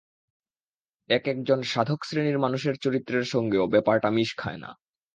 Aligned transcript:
এক 1.09 1.43
জন 1.43 1.59
সাধকশ্রেণীর 1.63 2.37
মানুষের 2.39 2.75
চরিত্রের 2.75 3.25
সঙ্গেও 3.25 3.65
ব্যাপারটা 3.67 4.09
মিশ 4.09 4.29
খায় 4.37 4.57
না। 4.57 4.69